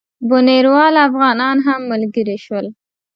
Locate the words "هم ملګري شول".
1.67-2.65